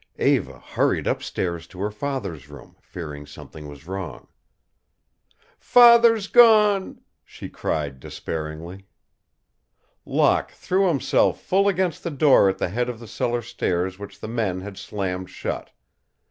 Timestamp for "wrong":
3.85-4.27